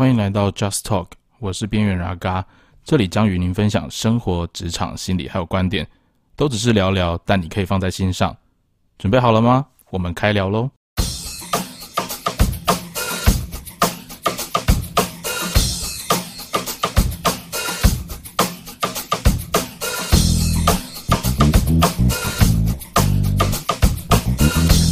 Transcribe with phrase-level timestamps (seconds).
[0.00, 1.08] 欢迎来到 Just Talk，
[1.40, 2.42] 我是边缘阿嘎，
[2.84, 5.86] 这里将与您分享生活、职场、心理还有观点，
[6.36, 8.34] 都只是聊聊，但你可以放在心上。
[8.96, 9.66] 准备好了吗？
[9.90, 10.70] 我们开聊喽！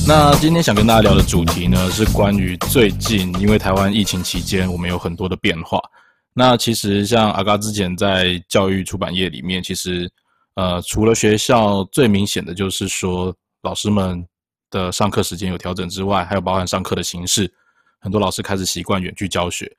[0.09, 5.79] 那今天想跟大家聊的主题呢，是关于最近因为台湾疫情期间，我们有很多的变化。
[6.33, 10.11] 那其实像阿嘎之前在教育出版业里面，其实
[10.55, 14.27] 呃，除了学校最明显的就是说老师们
[14.71, 17.53] 的上课时间有调整之外，还有包含上课的形式，
[18.01, 19.71] 很多老师开始习惯远距教学。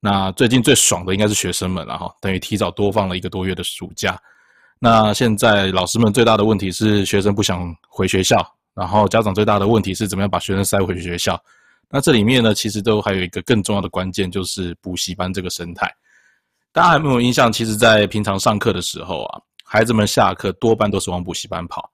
[0.00, 4.20] 那最近最爽的应该是学生们了哈，等于提早多放了一个多月的暑假。
[4.80, 8.55] 那现在老师们最大的问题是学生不想回学校。
[8.76, 11.42] 然后家长最大的问题是怎么样把学生塞回学校？
[11.88, 15.90] 那这里面呢，其实都还有一个更重要的关键，就是补习班这个生态。
[16.72, 17.50] 大家有没有印象？
[17.50, 21.90] 其实，在平常上课的时候啊，孩子们下课多半都是往补习班跑。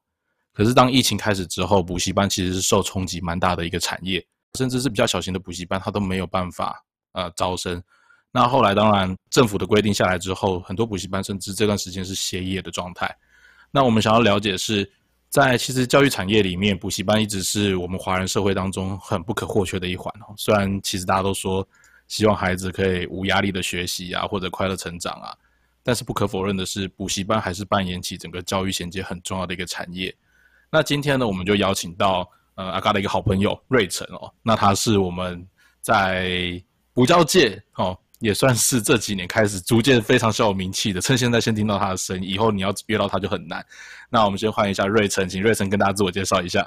[0.53, 4.27] 可是当疫情开始之后，补习班其实是受冲击蛮大的一个产业，
[4.59, 7.81] 甚至是比较小型的补习班，它都没有办法呃招生。
[8.33, 13.15] 那后来当然政府的规定下来之后，很多补习班甚至这段时间是歇业的状态。
[13.71, 14.91] 那我们想要了解是。
[15.33, 20.35] 在其实教育产业里面，补习班一直是我们华人社会当中很不可或缺的一环哦。
[20.37, 21.67] 虽然其实大家都说
[22.07, 25.35] 希望孩子可以无压力的学习啊，或者快乐成长啊，
[25.83, 30.15] 但是不可否认的是，补习班还是扮演起整个教育衔接很重要的一个产业。
[30.71, 35.43] 那今天呢，我们就邀请到呃阿嘎的一个好朋友瑞成哦，那他是我们
[35.81, 37.99] 在补教界哦。
[38.23, 41.01] 也算是这几年开始逐渐非常小有名气的。
[41.01, 43.65] 趁现在先听到他的声音，以后你要约到他就很难。
[44.09, 46.67] 那我们先换一下瑞成，请瑞成跟大家自我介绍一下。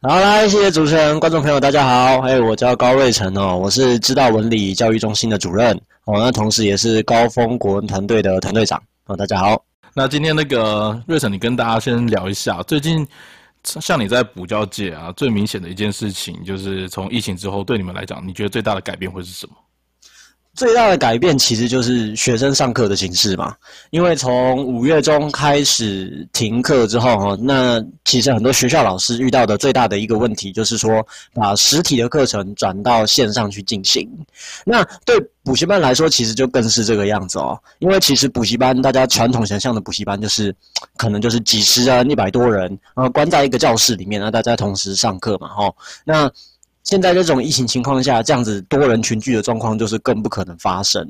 [0.00, 2.20] 好，来，谢谢主持人，观众朋友大家好。
[2.20, 9.16] 哎，我叫高瑞成哦，我是知道文理教育中心的主任哦，那同时也是高峰国文团队的团队长哦。
[9.16, 9.62] 大家好。
[9.94, 13.06] 那今天那个瑞成，你跟大家先聊一下，最近
[13.62, 19.54] 像你在补教界啊，最明显的一件事情，就是从疫情之后，对你们来讲，你觉得最大的改变会是什么？
[20.54, 23.54] 最大的改变其实就是学生上课的形式嘛，
[23.90, 31.04] 因为从五月中开始停课之后哈，那其实很多学校老师遇到的最大的一个问题就是说，
[31.34, 34.08] 把实体的课程转到线上去进行。
[34.64, 40.54] 那对补习班来说，其实就更是这个样子哦，因为其实补习班大家传统想象的补习班就是，
[40.96, 46.30] 可能就是几十人、一百多人，然后关在一个教室里面，那大家同时上课嘛，哈，那。
[46.84, 51.04] 现在这种疫情情况下，这样子多人群聚的状况就是更不可能发生。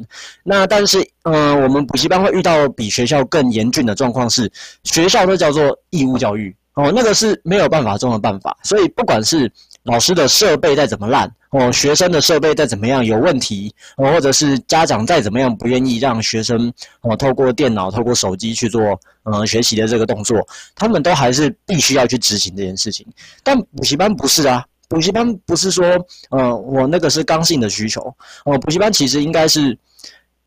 [0.45, 4.51] 那但是，嗯，我们补习班会遇到比学校更严峻的状况是，
[4.85, 8.57] 学校都叫做义务教育哦，那个是没有办法中的办法。
[8.62, 9.51] 所以，不管是
[9.83, 18.81] 老师的设备再怎么烂哦，学生的设备再怎么样有问题哦，或者是家长再怎么样不愿意让学生哦透过电脑、透过手机去做
[19.25, 20.47] 嗯学习的这个动作，
[20.77, 23.05] 他们都还是必须要去执行这件事情。
[23.43, 24.65] 但补习班不是啊。
[24.89, 25.84] 补习班不是说，
[26.31, 28.15] 呃，我那个是刚性的需求，
[28.45, 29.77] 哦，补习班其实应该是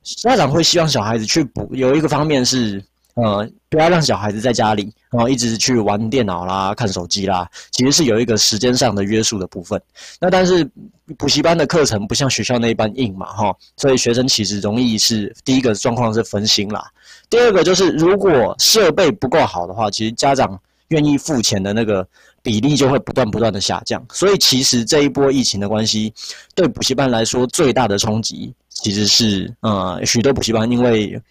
[0.03, 2.81] 家长会希望小孩子去补，有一个方面是，
[3.15, 9.81] 呃，不要让小孩子在家里，然后一直去玩电脑啦、看手机啦，其实是有一个时间上的约束的部分。
[10.19, 10.69] 那但是
[11.17, 16.89] 补习班的课程不像学校那一般硬嘛，哈，所以学生其实容易是第一个状况是分心啦，
[17.29, 20.57] 第二个就是如果设备不够好的话，其实家长
[20.89, 22.07] 愿意付钱的那个。
[22.47, 26.13] 比例就会不断不断的下降，所以其实这一波疫情的关系，
[26.55, 31.21] 对补习班来说最大的冲击，其实是呃许多补习班因为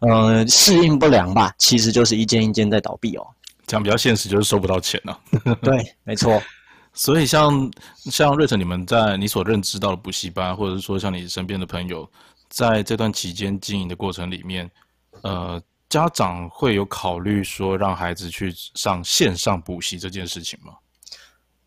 [0.00, 3.26] 呃适应不良吧，其实就是一间一间在倒闭哦。
[3.66, 5.18] 讲比较现实，就是收不到钱了。
[5.62, 6.42] 对，没错。
[6.92, 7.70] 所以像
[8.10, 12.06] 像瑞成，你们在你所认知到的补习班，或者是说像你身边的朋友，
[12.50, 14.70] 在这段期间经营的过程里面，
[15.22, 15.58] 呃。
[15.94, 20.72] 家长会有考虑说让孩子去上线上补习这件事情吗？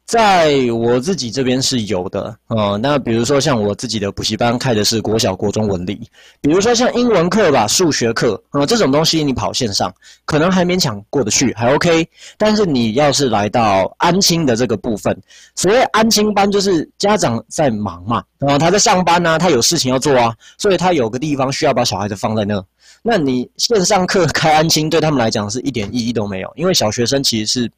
[0.08, 6.00] 在我自己这边是有的，呃，那比如说像我自己的补习班开的是国小、国中文理，
[6.40, 9.94] 比如说像英文课吧、数学课，呃，这种东西你跑线上
[10.24, 12.08] 可能还勉强过得去，还 OK。
[12.38, 15.14] 但是你要是来到安亲的这个部分，
[15.56, 22.64] 所谓安亲班就是家长在忙嘛，然后他在上班呢，他有事情要做啊，所以他有个地方需要把小孩子放在那。
[23.04, 27.72] 那你线上课开安亲对他们来讲是一点意义都没有，因为小学生其实是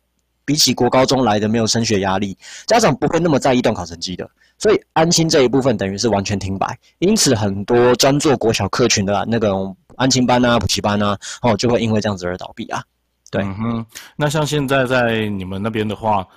[0.50, 2.36] 比起国高中来的没有升学压力，
[2.66, 6.76] 家长不会那么在意段考成绩的，所以安亲这一部分等于是完全停摆。
[6.98, 9.54] 因此，很多专做国小课群的那个
[9.96, 12.84] 安亲班啊、补习班啊，哦，就会因为这样子而倒闭啊。
[13.30, 13.86] 对，嗯哼。
[14.16, 16.28] 那像现在在你们那边的话，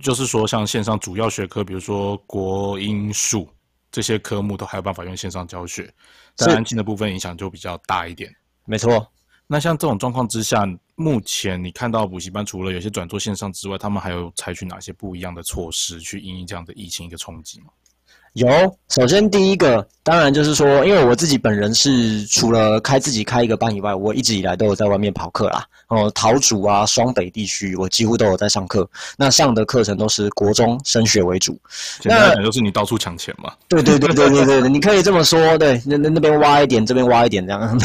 [0.00, 3.48] 就是说像线上主要学科，比如说国英数，
[3.92, 5.88] 这些科目都还有办法用线上教学，
[6.36, 8.28] 但安静的部分影响就比较大一点。
[8.64, 9.06] 没错。
[9.52, 17.66] 那像这种状况之下，目前你看到补习班除了有些转做线上之外，他们还有采取哪些不一样的措施去应对这样的疫情一个冲击吗？
[18.32, 18.48] 有，
[18.88, 25.62] 首先第一个，当然就是说，因为我自己本人是除了开自己开一个班以外，我一直以来都有在外面跑课啦。
[25.88, 28.88] 哦，桃竹啊，双北地区，我几乎都有在上课。
[29.18, 31.60] 那上的课程都是国中升学为主。
[32.00, 33.52] 简单讲，就是你到处抢钱嘛。
[33.68, 35.58] 对对对对对对，你可以这么说。
[35.58, 37.60] 对，那那那边挖一点，这边挖一点，这样。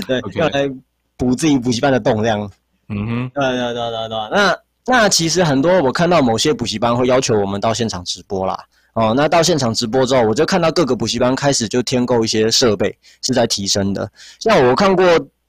[0.06, 0.70] 对，要来
[1.16, 2.50] 补自己补习班的洞，这样。
[2.88, 3.30] 嗯哼。
[3.34, 4.18] 对对对对对。
[4.30, 8.58] 那那其实很多，我看到某些补习班会要求我们到现场直播啦。
[8.94, 14.10] 哦，那到现场直播之后，我就看到各个补习班开始就添购一些设备，是在提升的。
[14.38, 15.04] 像我看过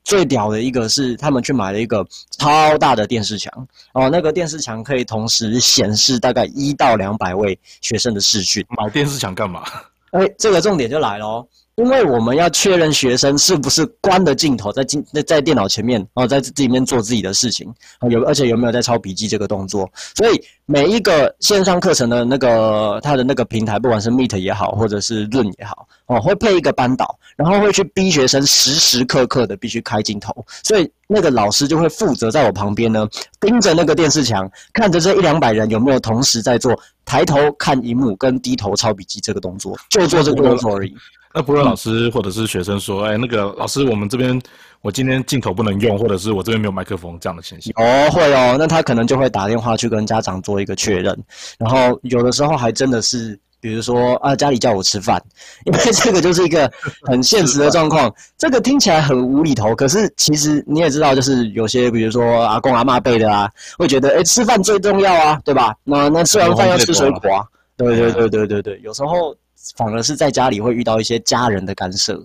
[0.06, 2.06] 最屌的一个是，他们去买了一个
[2.38, 3.52] 超大的电视墙，
[3.94, 8.66] 哦，那个电视墙可以同时显示大概一到两百位学生的视讯。
[8.78, 9.64] 买电视墙干嘛？
[10.12, 11.48] 哎，这个重点就来了哦。
[11.76, 17.74] 因为我们要确认学生是不是关的镜头在镜在在电脑前面哦，在这里面做自己的事情
[18.10, 30.32] 有而且有没有在抄笔记这个动作，所以每一个线上课程的那个它的那个平台，不管是 Meet 也好，或者是论也好哦，会配一个班导，然后会去逼学生时时刻刻的必须开镜头，
[30.64, 33.08] 所以那个老师就会负责在我旁边呢，
[33.40, 40.96] 盯着那个电视墙，看着这一两百人有没有同时在做抬头看荧幕跟低头抄笔记这个动作，就做这个动作而已。
[41.34, 44.40] 那不论老师或者是学生说，哎，那个老师，我们这边
[44.82, 47.74] 我今天镜头不能用，或者是我这边没有麦克风这样的情形。
[47.76, 51.18] 哦，会哦，那他可能就会打电话去跟家长做一个确认，
[51.58, 55.20] 然后有的时候还真的是，比如说啊，家里叫我吃饭，
[55.66, 56.72] 因为这个就是一个
[57.02, 58.14] 很现实的状况。
[58.38, 65.74] 这个听起来很无厘头，可是其实你也知道，就是有些比如说阿公阿妈辈的啊，会觉得哎，吃饭最重要啊，对吧？
[65.84, 67.44] 那那吃完饭要吃水果啊，
[67.76, 69.36] 对对对对对对，有时候。
[69.76, 72.24] 反而是在家里会遇到一些家人的干涉，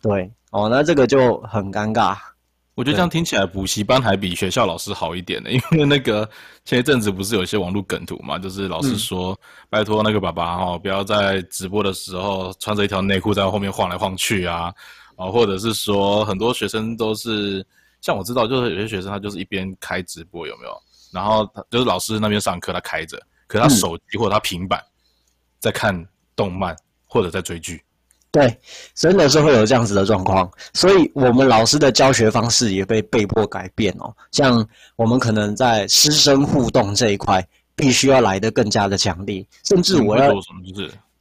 [0.00, 2.16] 对哦，那这个就很尴尬。
[2.74, 6.28] 我觉得这样听起来，补习班还比学校老师好一点呢，因为那个
[6.64, 9.36] 前一阵子不是有一些网络梗图嘛，就是老师说
[9.68, 14.72] 拜托那个爸爸哈，不要在直播的时候穿着一条内裤在后面晃来晃去啊，
[15.16, 17.66] 啊，或者是说很多学生都是
[18.00, 20.80] 像我知道，就是有些学生他就是一边开直播有没有，
[21.12, 24.80] 然后就是老师那边上课他开着，可他手机或者他平板
[25.58, 26.06] 在看。
[26.38, 27.82] 动漫或者在追剧，
[28.30, 28.56] 对，
[28.94, 34.14] 真的是会有这样子的状况，所以我们老师的教学方式也被被迫改变哦。
[34.30, 34.64] 像
[34.94, 37.44] 我们可能在师生互动这一块，
[37.74, 40.32] 必须要来得更加的强烈，甚至我要。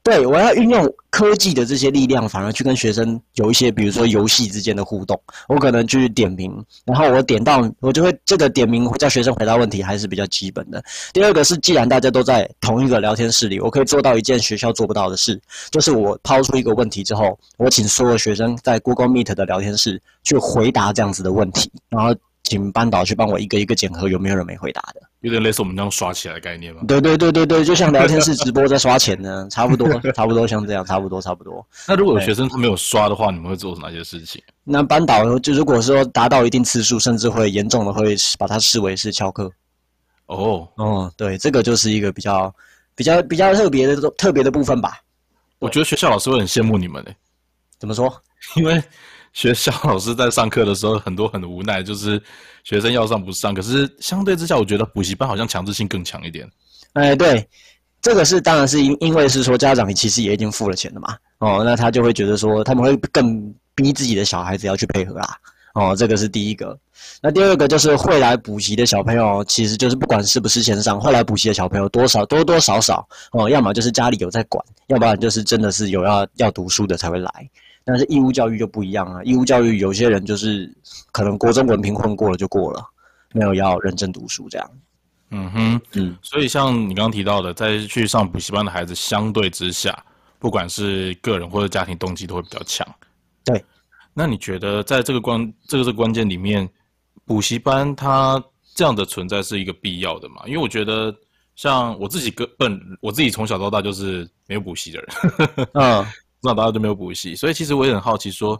[0.07, 5.21] 对，我要运用科技的这些力量，反而去跟学生有一些，比如说游戏之间的互动。
[5.49, 6.49] 我可能去点名，
[6.85, 10.81] 然后我点到，我就会这个点名叫学生回答问题，还是比较基本的。
[11.11, 15.37] 第二个是，既然大家都在同一个聊天室里，我可以做到一件学校做不到的事，
[15.71, 22.15] 就是我抛出一个问题之后，我请所有学生在 Google Meet 的聊天室去回答这样子的问题，然后。
[22.43, 26.81] 请班导去帮我一个一个检核有没有人没回答的，有点类似我们这样刷起来的概念吗？
[26.87, 31.65] 对对对对对，就像聊天室直播在刷钱呢，差不多差不多像这样，差不多差不多。
[31.87, 34.41] 那如果有学生他没有刷的话，你们会做哪些事情？
[34.63, 39.51] 那班导就如果说达到一定次数，甚至会严重的会把它视为是翘课。
[40.27, 42.53] 哦哦，对，这个就是一个比较
[42.95, 45.01] 比较比较特别的特别的部分吧。
[45.59, 47.15] 我觉得学校老师会很羡慕你们诶。
[47.77, 48.11] 怎么说？
[48.55, 48.81] 因为。
[49.37, 52.19] 学校老师在上课的时候，很多很无奈，就是
[52.63, 53.53] 学生要上不上。
[53.53, 56.49] 可是相对之下，我觉得补习班好像强制性更强一点。
[56.93, 57.47] 哎，对，
[58.01, 61.15] 这个是当然是因因为是说家长其实也已经付了钱了嘛。
[61.37, 65.37] 哦，那他就会觉得说他们会更逼自己的小孩子要去配合啦。
[65.75, 66.75] 哦，这个是第一个。
[67.21, 77.29] 那第二个就是会来补习的小朋友，其实就是不管是不是线上，会来补习的小朋友多少多多少少哦，要么就是家里有在管，要不然就是真的是有要要读书的才会来。
[77.87, 79.23] 但是义务教育就不一样啊！
[79.23, 80.69] 义务教育有些人就是
[81.13, 82.85] 可能国中文凭混过了就过了，
[83.31, 84.71] 没有要认真读书这样。
[85.31, 89.97] 嗯哼，嗯，所以像你刚刚提到的，在去上补习班的孩子，相对之下，
[90.37, 92.85] 不管是个人或者家庭动机都会比较强。
[93.45, 93.63] 对，
[94.13, 96.69] 那你觉得在这个关这个是关键里面，
[97.23, 98.43] 补习班它
[98.75, 100.41] 这样的存在是一个必要的吗？
[100.45, 101.15] 因为我觉得
[101.55, 105.67] 像我自己个本我自己从小到大就是没有补习的人。
[105.71, 106.05] 嗯。
[106.41, 108.59] 那大家都没有补习，所以其实我也很好奇，说，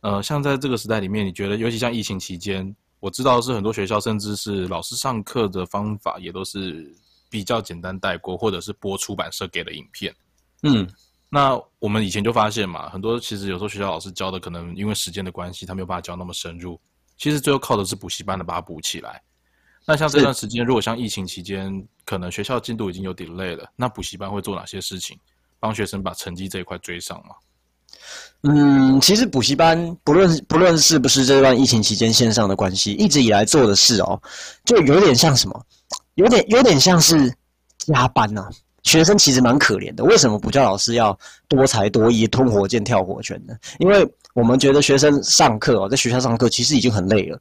[0.00, 6.90] 呃，像在这个时代里面，你觉得，尤其像疫情期间，我知道是很多学校，甚至是老师上课的方法也都是
[7.28, 10.14] 比较简单带过，或者是播出版社给的影片。
[10.62, 10.88] 嗯，
[11.28, 16.80] 那我们以前就发现嘛，很多其实有时候学校老师教的，可能因为时间的关系，他没有办法教那么深入，
[17.16, 19.22] 其实最后靠的是补习班的把它补起来。
[19.86, 25.18] 那像这段时间，如果像疫情期间，可能学校进度已经有 delay 了，那补习班会做哪些事情？
[25.60, 27.34] 帮学生把成绩这一块追上吗？
[28.42, 34.20] 嗯，其实补习班不论不论是不是这段疫情期间线上的关系，一直以来做的事哦，
[34.64, 35.66] 就有点像什么，
[36.14, 37.32] 有点有点像是
[37.78, 38.48] 加班呐。
[38.84, 43.54] 学生其实蛮可怜的，为什么补教老师要多才多艺、吞火箭、跳火圈呢？
[43.80, 47.38] 因为我们觉得学生上课哦，在学校上课其实已经很累了。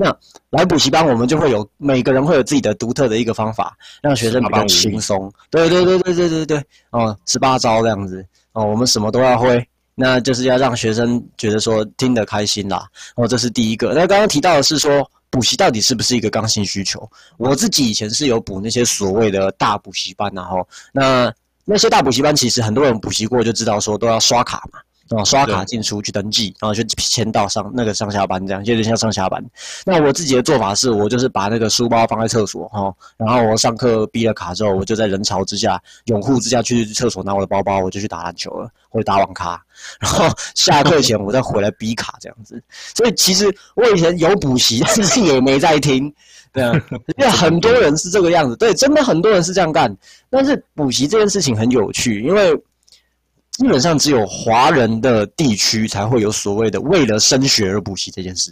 [0.00, 0.16] 那
[0.48, 5.30] 来补习班，我们就会有每个人会有自己的独特的一个方法，让学生比较轻松。
[5.50, 9.62] 对对对对对对对，哦，十八招这样子哦，我们什么都要会。
[9.94, 13.92] 那就是要让学生觉得说听得开心啦，哦，这是第一个。
[13.92, 17.06] 那刚刚提到的是说补习到底是不是一个刚性需求？
[17.36, 21.30] 我自己以前是有补那些所谓的大补习班，然后那
[21.66, 24.78] 那些大补习班其实很多人补习过就知道说都要刷卡嘛。
[25.10, 29.44] 哦，刷卡进出去登记，然后就签到上那个上下班这样，有点像上下班。
[29.84, 39.60] 那我自己的做法是，我就是把那个书包放在厕所哈，然后我上课逼了卡之后，我就在人潮之下、拥护之下去厕所拿我的包包，我就去打篮球了或者打网咖，
[39.98, 42.62] 然后下课前我再回来逼卡这样子。
[42.94, 46.14] 所以其实我以前有补习，但是也没在听，
[46.52, 46.72] 对啊，
[47.18, 49.92] 因为很多人是这个样子，对，真的很多人是这样干。
[50.30, 52.56] 但是补习这件事情很有趣，因为。
[53.60, 58.50] 基本上只有华人的地区才会有所谓的为了升学而补习这件事。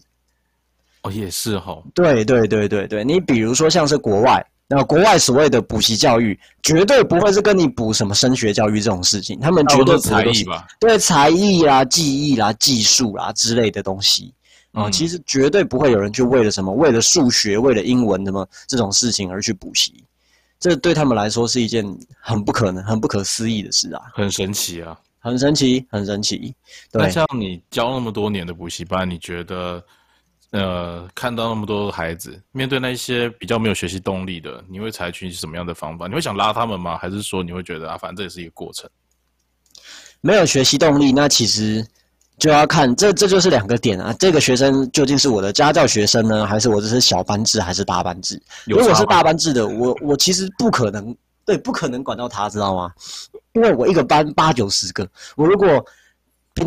[1.01, 1.83] 哦，也是哈。
[1.95, 10.67] 对对对对对，你比如说像是国外，那国外所谓的补习教育，绝对不会是跟你补什么升学教育这种事情，他们绝对才艺吧？
[10.79, 14.31] 对，才艺啦、技艺啦、技术啦之类的东西
[14.73, 20.05] 啊，其实绝对不会有人去为了什么，为了数学、为了英文什么这种事情而去补习。
[20.61, 21.85] 这对他们来说是一件
[22.21, 24.03] 很不可能、很不可思议的事啊！
[24.13, 24.99] 很神奇啊！
[25.21, 26.55] 很神奇，很神奇。
[26.93, 29.83] 那像你教那么多年的补习班，你觉得，
[30.51, 36.07] 呃，看到那么多孩子，面对那些比较没有学习动力的，你会采取什么样的方法？
[36.07, 36.99] 你会想拉他们吗？
[36.99, 38.89] 还是说你会觉得啊，反正这也是一个过程？
[40.21, 41.87] 没有学习动力，那其实。
[42.39, 44.15] 就要看这，这就是两个点啊。
[44.19, 48.41] 这个学生究竟是我的家教学生呢，还是我这是小班制，还是大班制？
[48.67, 51.15] 如果是大班制的，我我其实不可能，
[51.45, 52.93] 对，不可能管到他，知道吗？
[53.53, 55.85] 因为我一个班八九十个，我如果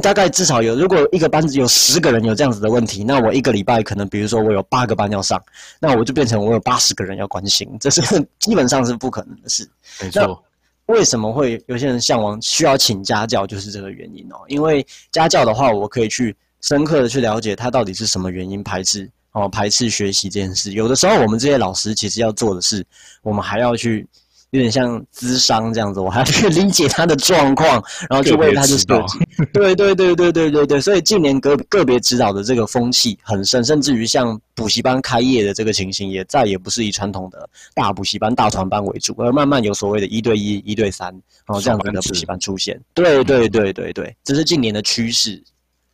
[0.02, 5.42] 大概至少有，如果一个班有十个人有这样子的问题，那我一个礼拜可能，比如说我有八个班要上，
[5.80, 8.02] 那我就变成我有八十个人要关心，这是
[8.40, 9.70] 基本上是不可能的事。
[10.02, 10.44] 没错。
[10.88, 14.36] 为什么会有些人向往需要请家教，就是这个原因哦。
[14.48, 20.74] 因为家教的话，我可以去深刻的去了解他到底是什么原因排斥哦，排斥学习这件事。
[20.74, 22.86] 有的时候，我们这些老师其实要做的是，
[23.22, 24.08] 我们还要去。
[24.52, 29.18] 有点像咨商这样子，我还要去理解他的状况， 然后去为他去设计。
[29.54, 41.08] 对对对对对对对，所以近年个个别指导的这个风气很深，甚至于像补习班开业的这个情形，也再也不是以传统的大补习班、大团班为主，而慢慢有所谓的一对一、一对三，
[41.46, 42.78] 然后这样子的补习班出现。
[42.94, 45.42] 对对对对对，这是近年的趋势。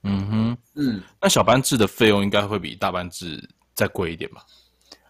[0.02, 3.40] 嗯哼，嗯，那小班制的费用应该会比大班制
[3.76, 4.44] 再贵一点吧？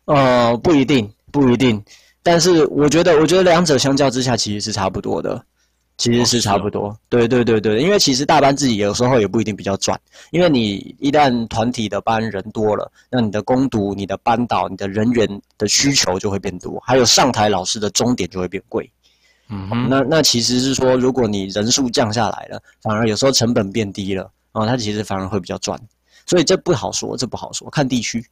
[0.05, 1.81] 呃，不一定，不一定。
[2.27, 5.41] 但是我觉得，我觉得两者相较之下其实是差不多的，
[5.97, 6.93] 其实是差不多。
[7.07, 9.97] 对对对对，因为其实大班自己有时候也不一定比较赚，
[10.31, 18.91] 因为你一旦团体的班人多了，那你的攻读、你的班导、你的人员的需求就会变多，还有上台老师的终点就会变贵。
[19.49, 25.79] 嗯，那那其实是说，如果你人数降下来了，反而有时候成本变低了，啊，它其实反而会比较赚。
[26.25, 28.25] 所以这不好说，这不好说，看地区。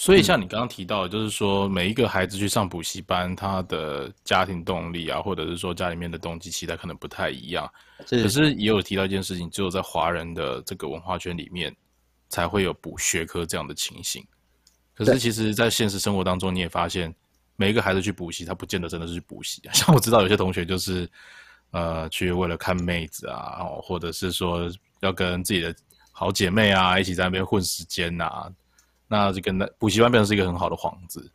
[0.00, 7.68] 所以，像你刚刚提到，的，就是说每一个孩子去上补习班，他的家庭动力啊，或者是说家里面的动机期待可能不太一样。
[8.08, 11.74] 可是也有提到一件事情，只有在华人的这个文化圈里面，
[12.28, 14.24] 才会有补学科这样的情形。
[14.94, 17.12] 可是其实，在现实生活当中，你也发现，
[17.56, 19.60] 每一个孩子去补习，他不见得真的是去补习。
[19.74, 21.10] 像我知道有些同学就是，
[21.72, 25.74] 呃，去为了看妹子啊，或者是说要跟自己的
[26.12, 28.48] 好姐妹啊一起在那边混时间呐。
[29.08, 31.28] 那就跟那补习班变成是一个很好的幌子，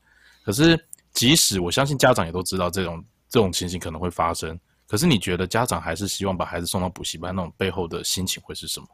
[0.45, 0.79] 可是
[1.11, 8.85] 即使我相信家长也都知道这种这种情形可能会发生，可是你觉得家长还是希望把孩子送到补习班，那种背后的心情会是什么？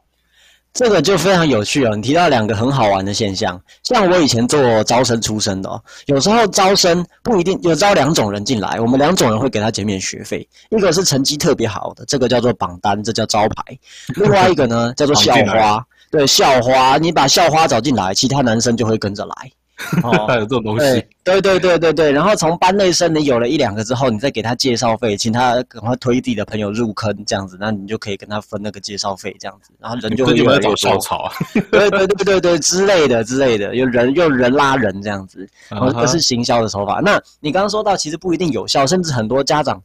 [0.72, 1.96] 这个就非常有趣哦。
[1.96, 13.74] 你提到两个很好玩的现象，像我以前做招生出身的哦，有时候招生不一定有招两种人进来，我们两种人会给他减免学费，一个是成绩特别好的，这个叫做榜单，这叫招牌；
[14.14, 15.84] 另外一个呢叫做校花。
[16.10, 19.34] 对校花，你把校花找进来，其他男生就会跟着来。
[20.02, 21.02] 哦，还有这种东西。
[21.24, 30.76] 对对对对对，然后从班内生你有了一两个之后，你再给他介绍费，请他赶快推自己的朋友入坑，这样子，那你就可以跟他分那个介绍费，这样子，然后人就会越来越多。
[30.76, 31.32] 校草。
[31.72, 37.00] 对对对对对之类的之类的，有人用人拉人这样子，然后这是行销的手法。
[37.02, 39.82] 那你刚刚说到，其实不一定有效，甚至很多家长。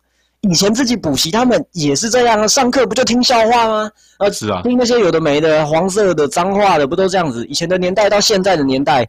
[0.49, 3.91] 以前自己补习，他们也是这样啊，上课不就听笑话吗？
[4.19, 7.45] 呃，是啊，听那些有的没的、黄色的、脏话的，不都这样子？
[7.47, 9.07] 以前的年代到现在的年代。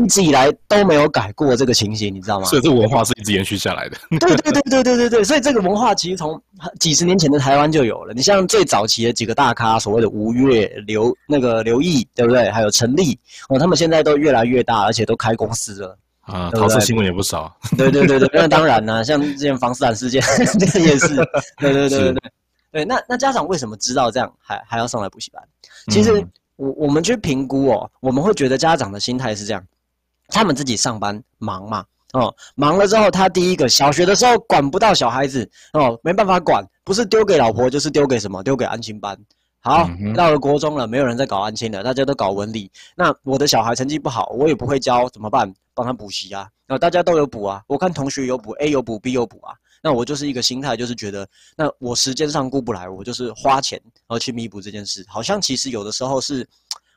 [0.00, 2.46] 一直以来都没有改过这个情形，你知道吗？
[2.46, 3.96] 所以这文化是一直延续下来的。
[4.20, 6.40] 对 对对对对对对，所以这个文化其实从
[6.78, 8.14] 几十年前的台湾就有了。
[8.14, 12.48] 你像最早期的几个大咖，所谓的吴越、刘那个刘毅，对不对？
[12.48, 13.18] 还有陈立
[13.48, 15.98] 哦，他们现在都越来越大，而且都开公司了。
[16.28, 17.52] 啊，桃色新闻也不少。
[17.76, 20.22] 对对对对，那当然呢，像之前房斯坦事件，
[20.60, 21.16] 这个也是。
[21.58, 22.32] 对对对对对。
[22.70, 25.42] 对，那那家长为什么知道这样还还要上来补习班？
[25.90, 26.12] 其实
[26.56, 29.64] 我我们去评估哦，我们会觉得家长的心态是这样。
[30.28, 31.82] 他们自己上班忙嘛，
[32.12, 39.16] 哦，忙了之后，他第一个小学的时候管不到小孩子，哦，没办法管，不是丢给老婆就是丢给什么，丢给安心班。
[39.60, 42.70] 好，到了国中了，没有人在搞安亲了，大家都搞文理。
[42.96, 45.52] 那我的小孩成绩不好，我也不会教，怎么办？
[45.74, 46.48] 帮他补习啊。
[46.66, 49.54] 那大家都有补啊，我看同学有补，A 有补，B 有补啊。
[49.82, 55.04] 那我就是一个心态，就是觉得，那我时间上顾不来，我就是花钱然后去弥补这件事。
[55.08, 56.46] 好像其实有的时候是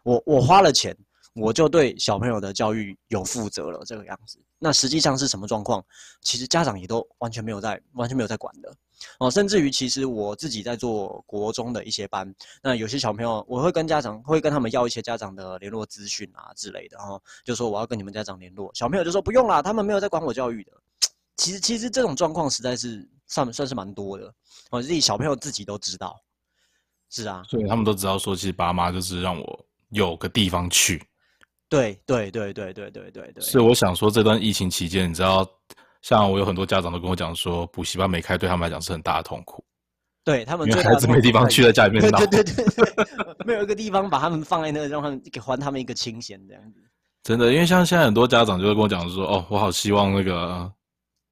[0.03, 0.95] 我我花了钱。
[1.33, 4.37] 我就对小朋友的教育有负责了，这个样子。
[4.59, 5.81] 那实际上是什么状况？
[6.19, 8.69] 其实家长也都完全没有在，完全没有在管的
[9.19, 9.29] 哦。
[9.29, 18.71] 甚至于，其实我自己在做国中的一些班，那有些小朋友，我会跟家长会跟他们要一些家长的联络资讯啊之类的哈，就说我要跟你们家长联络。
[18.73, 20.71] 小朋友就说不用啦，他们没有在管我教育的。
[21.37, 24.31] 其实，其实这种状况实在是算算是蛮多的
[24.69, 24.81] 哦。
[24.81, 26.21] 自己小朋友自己都知道，
[27.09, 31.03] 是啊，所以他们都知道说，其实爸妈就是让我有个地方去。
[31.67, 35.49] 对对对对对对对对，是我想说这段疫情期间，你知道，
[36.01, 39.63] 像我有很多家长都跟我讲说，补习班没开对他们来讲是很大的痛苦。
[40.23, 42.17] 对他们，因为孩子没地方去，在家里面闹。
[42.19, 43.05] 对对对对，
[43.45, 46.81] 没有一个地方把他们放在那，让他们给还他们一个清闲这样子。
[47.23, 50.71] 真的，因为像现在很多家长就会跟我讲说，哦，我好希望那个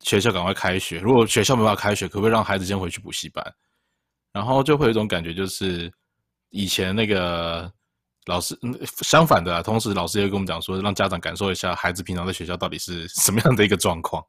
[0.02, 1.00] 学校赶快开学。
[1.00, 3.44] 如果学校没办法开学，可不可以让孩子先回去补习班？
[4.32, 5.92] 然后就会有一种感觉，就是
[6.50, 7.72] 以前那个。
[8.26, 8.56] 老师，
[9.02, 14.24] 相反的，同时老师也跟我们讲说，让家长感受一下孩子平常在学校到底是什么样的一个状况。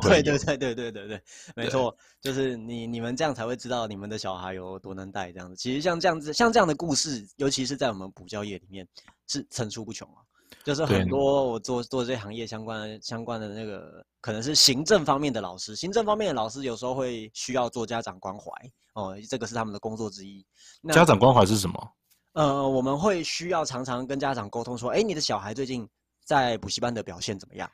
[0.00, 1.22] 对对对对对对对，
[1.56, 5.56] 没错，就是你你们这样才会知道你们的小孩有多能带这样子。
[5.56, 8.86] 其实像这样子，像这样的故事，尤其是在我们补教业里面
[9.26, 10.22] 是层出不穷啊。
[10.62, 18.50] 就是很多我做做这行业相关相关的那个，可能是行政方面的老师，行政方面的老师有时候会需要做家长关怀
[18.94, 20.46] 哦，这个是他们的工作之一。
[20.80, 21.92] 那家长关怀是什么？
[22.32, 25.86] 呃，我们会需要常常跟家长沟通，说，哎，你的小孩最近
[26.24, 27.70] 在补习班的表现怎么样？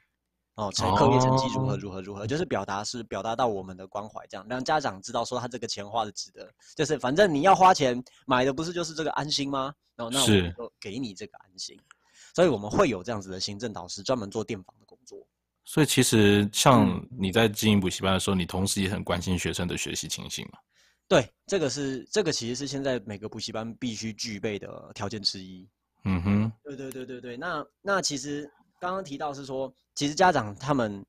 [0.60, 2.26] 哦，成课业成绩如何如何如何？
[2.26, 6.52] 就是表达是表达到我们的关怀，这样让家长知道说他这个钱花的值得。
[6.76, 9.72] 就是反正你要花钱买的不是就是这个安心吗？
[9.96, 11.74] 哦，那我们就给你这个安心。
[12.34, 15.18] 所以我们会有这样子的行政导师专门做电访的工作。
[15.64, 20.58] 所以其实像你在经营补习班的时候，你同时也很关心学生的学习情形嘛？
[21.08, 25.68] 对，这个是这个其实是现在每个补习班必须具备的条件之一。
[26.04, 27.36] 嗯哼，对对对对对。
[27.36, 31.04] 那那其实刚刚提到是说，其实家长他们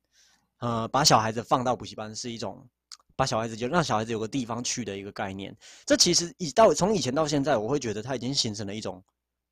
[0.58, 2.64] 呃把小孩子放到补习班是一种
[3.16, 5.56] 把小孩子就让小孩子有个地方去的一个概念。
[5.86, 9.02] 这其实以到从以前到现在，我会觉得他已经形成了一种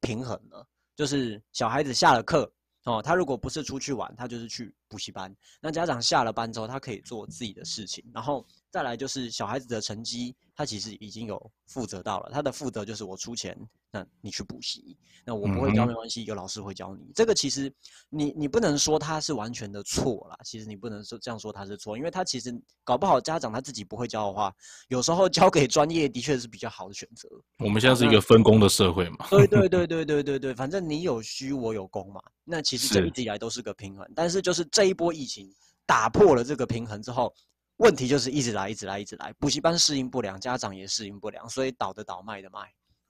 [0.00, 2.52] 平衡了，就是小孩子下了课
[2.84, 5.34] 哦，他如果不是出去玩，他就是去补习班。
[5.60, 8.46] 那家长下了班之后，他可以做自己的事情，然后。
[8.70, 12.30] 再来就是小孩子的成绩，他其实已经有负责到了。
[12.32, 13.58] 他的负责就是我出钱，
[13.90, 17.10] 那你去补习，那我不会教没关系，有老师会教你。
[17.12, 17.72] 这个其实
[18.08, 22.54] 你你不能说他是完全的错啦，其实你不能说这样说他是错，因为他其实
[22.84, 24.54] 搞不好家长他自己不会教的话，
[24.86, 27.28] 有时候交给专业的确是比较好的选择。
[27.58, 29.26] 我们现在是一个分工的社会嘛？
[29.30, 32.20] 对 对对对对对对，反正你有虚我有功嘛。
[32.44, 35.52] 那其实这一直以来都是个平衡，但是就是这一波疫情
[35.84, 37.34] 打破了这个平衡之后。
[37.80, 42.60] 问题就是一直来，一直来，一直来，补习班适应不良，家长也适应不良，所以倒的倒，卖的卖，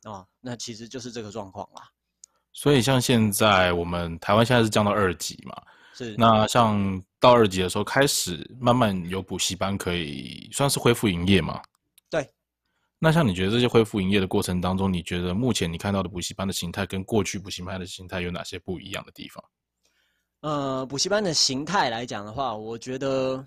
[0.08, 1.82] 啊，那其实就是这个状况啦。
[2.52, 5.60] 所以像现在我们台湾现在是降到二级嘛，
[5.92, 6.14] 是。
[6.16, 11.60] 那像到二级的时候，开始慢慢有补习班可以算是恢复营业嘛？
[12.08, 12.30] 对。
[13.00, 19.44] 那像你觉得这些恢复营业的过程当中，你觉得目前你看到的补习班的形态跟过去补习班的形态有哪些不一样的地方？
[20.42, 23.44] 呃，补习班的形态来讲的话，我觉得。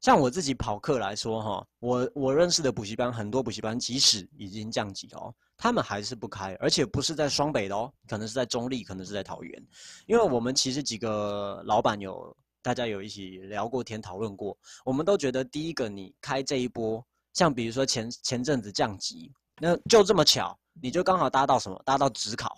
[0.00, 9.62] 像我自己跑课来说，哈，我我认识的补习班很多，补习班即使已经降级哦，他们还是不开，而且不是在双北的哦，可能是在中立，可能是在桃园，
[10.06, 22.56] 因为我们其实几个老板有大家有一起聊过天，讨论过，我们都觉得第一个你开这一波，像比如说前前阵子降级，那就这么巧，你就刚好搭到什么，搭到职考，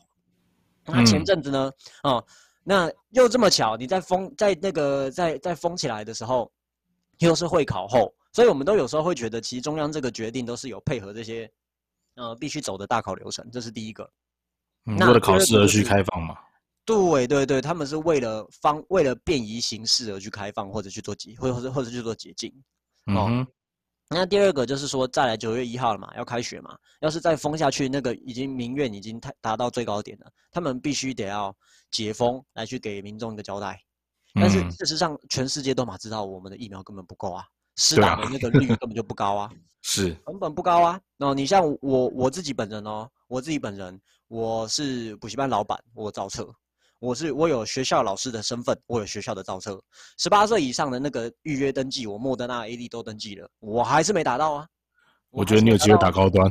[0.84, 1.72] 那前阵子呢，
[2.04, 2.24] 哦，
[2.62, 6.48] 那又这么巧，你在封在那个在在封起来的时候。
[7.22, 11.50] 又是会考后，所以我们都有时候会觉得，其实中央这个决定都是有配合这些
[12.16, 14.08] 呃必须走的大考流程，这是第一个。
[14.84, 16.36] 为了考试而去开放嘛？
[16.84, 22.52] 对对对，他们是为了方为了便宜形式而去开放，或者去做解，或者或者或者去做解禁。
[23.06, 23.46] 哦，
[24.10, 26.76] 那第二个就是说，再来九月一号了嘛，要开学嘛。
[27.00, 31.56] 要是再封下去，那个已经民怨已经太达到最高点了，他们必须得要
[31.92, 33.80] 解封来去给民众一个交代。
[34.34, 37.44] 但是事实上，全世界都嘛知道我们的疫苗根本不够啊，
[37.76, 39.50] 施打的那个率根本就不高啊，
[39.82, 41.00] 是成本不高啊。
[41.18, 46.48] 哦，你像我我自己本人哦，我自己本人我是补习班老板，我造册。
[46.98, 49.82] 我是我有学校老师的身份，我有学校的造册，
[50.18, 54.68] 十八岁以上的那个预约登记，我莫德纳 A D 都登记了，我还是没打到啊。
[55.30, 56.48] 我觉得你有机会打高端。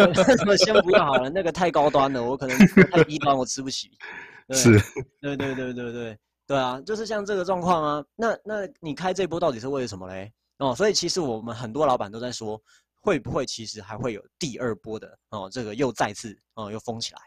[0.58, 2.58] 先不要好了，那个太高端了，我可能
[2.90, 3.88] 太低端，我吃不起。
[4.50, 4.76] 是，
[5.20, 8.04] 对对对对对对啊，就是像这个状况啊。
[8.14, 10.32] 那那你开这波到底是为什么嘞？
[10.58, 12.60] 哦，所以其实我们很多老板都在说，
[13.00, 17.20] 会不会其实还会有第二波的哦，这个又再次哦又封起来。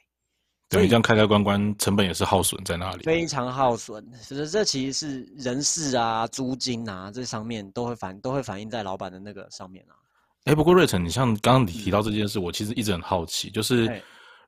[0.69, 4.05] 对，这样开开关关，成本也是耗损在那里，非常耗损。
[4.21, 9.95] 其实这其实是人事啊、租金啊这上面都会反都会反映在老板的那个上面啊。
[10.43, 14.01] 哎，不过瑞成，你像刚刚你提到这件事，我其实一直很好奇，就是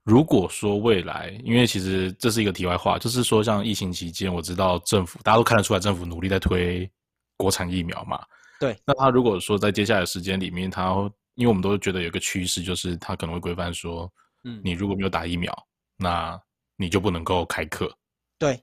[0.04, 6.90] 如果说未来，因为其实这是一个题外话，就是说像疫情期间，我知道政府大家都看得出来，政府努力在推
[7.38, 8.20] 国产疫苗嘛。
[8.60, 8.78] 对。
[8.86, 10.92] 那他如果说在接下来的时间里面，他
[11.36, 14.12] 因为我们都觉得有一个趋势，就是他可能会规范说，
[14.44, 15.54] 嗯，你如果没有打疫苗。
[16.02, 16.42] 那
[16.78, 17.94] 你就不能够开课，
[18.38, 18.56] 对，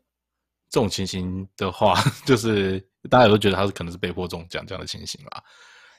[0.70, 1.94] 这种情形的话，
[2.24, 5.44] 就是大家都觉得他是可能是被迫中奖这样的情形啦。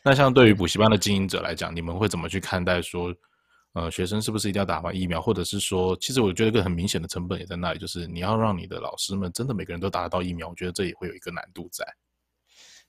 [0.04, 3.14] 那像对于补习班的经营者来讲，你们会怎么去看待说，
[3.78, 11.86] 呃，学生是不是一定要打完疫苗，或者是说，其实我觉得一个很明显的成本也在那里，就是你要让你的老师们真的每个人都打得到疫苗，我觉得这也会有一个难度在。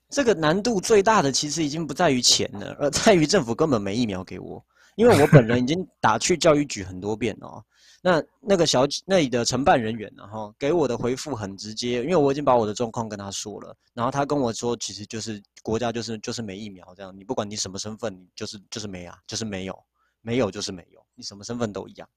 [0.09, 7.63] 这个难度最大的其实已经不在于钱了，而在于政府根本没疫苗给我，因为我本人已经打去教育局很多遍了。
[8.01, 19.77] 那那个小那里的承办人员，然后给我的回复很直接，因为我已经把我的状况跟他说了，然后他跟我说，其实就是国家就是就是没疫苗这样，你不管你什么身份，你就是就是没啊，就是没有，
[20.21, 22.07] 没有就是没有，你什么身份都一样，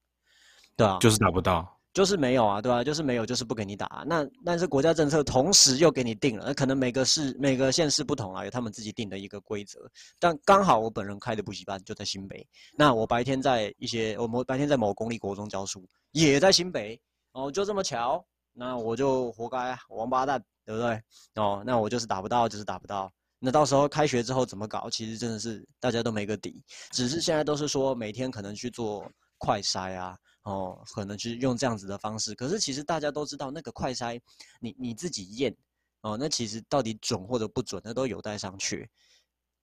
[0.76, 1.78] 对啊，就是打不到。
[1.94, 2.82] 就是没有啊，对吧？
[2.82, 4.02] 就是没有，就是不给你打。
[4.06, 9.78] 那但是国家政策同时又给你定了，那可能每个市每个县市不同啊，有他们自己定的一个规则。
[10.18, 16.98] 但刚好我本人开的补习班就在新北，那我白天在一些我某白天在某公立国中教书，也在新北
[17.32, 20.98] 哦，就这么巧，那我就活该王八蛋，对不对？
[21.34, 23.12] 哦，那我就是打不到，就是打不到。
[23.44, 24.88] 那到时候开学之后怎么搞？
[24.88, 30.16] 其实真的是大家都没个底，只是现在都是说每天可能去做快筛啊。
[30.44, 34.20] 哦，可能去用这样子的方式，可是其实大家都知道，那个快筛，
[34.61, 35.57] 你你自己验，
[36.00, 38.85] 哦，那其实到底准或者不准，那都有待商榷。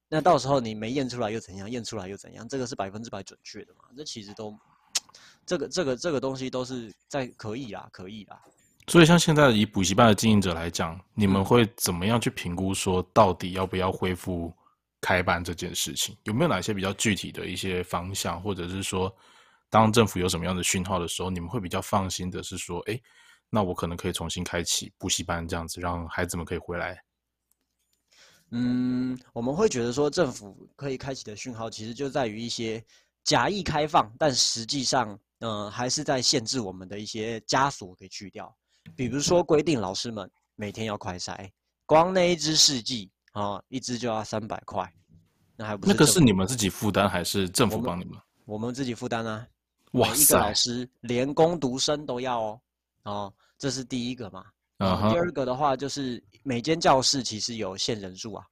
[0.07, 1.69] 那到时候你没验出来又怎样？
[1.69, 2.47] 验出来又怎样？
[2.47, 3.89] 这个是百分之百准确的嘛？
[3.97, 4.57] 这其实都，
[5.45, 8.41] 这个这个这个东西都是在可以啦，可以啦。
[8.89, 14.53] 所以像现在以补习班的经营者来讲，你们会怎么样去评估说，到底要不要恢复
[14.99, 16.17] 开班这件事情？
[16.23, 19.15] 有没有哪些比较具体的一些方向，或者是说？
[19.71, 22.99] 当政府有什么样的讯号的时候，你们会比较放心的是说，哎，
[23.51, 26.99] 那我可能可以重新开启补习班，这样子让孩子们可以回来。
[28.49, 32.83] 嗯，我们会觉得说，政府可以开启的讯号，其实就在于一些
[33.23, 38.51] 假意开放，但实际上，嗯，还是在限制我们的一些枷锁给去掉。
[38.95, 41.49] 比如说，规定老师们每天要快筛，
[41.85, 44.91] 光那一支试剂啊，一支就要三百块，
[45.55, 48.17] 那还不那个是你们自己负担还是政府帮你们？
[48.45, 49.47] 我们自己负担啊。
[49.93, 52.61] 哇一个老师连工读生都要哦，
[53.03, 54.45] 哦，这是第一个嘛。
[54.77, 58.45] 第二个的话就是每间教室其实有限人数啊，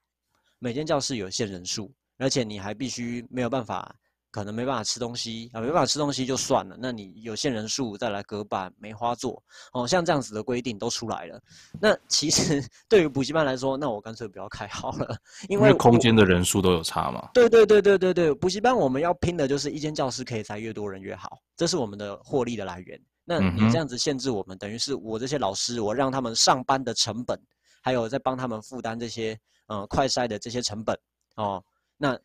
[0.60, 3.96] 每间教室有限人数，而且你还必须没有办法，
[4.30, 9.42] 可能没办法吃东西啊，没办法吃东西就算了，那你有限人数再来隔板梅花座
[9.74, 11.42] 哦，像这样子的规定都出来了。
[11.80, 15.18] 那其实 对于补习班来说，那我干脆不要开好了，
[15.50, 17.30] 因为空间的人数都有差嘛。
[17.34, 23.00] 对对对对对对，补习班我们要拼的就是一间教室可以塞越多人越好，这是我们的获利的来源。
[23.30, 27.38] 那你这样子限制我们，等于是我这些老师，我让他们上班的成本，
[27.82, 30.98] 还有在帮他们负担这些呃快筛的这些成本
[31.36, 31.62] 哦，
[31.98, 32.18] 那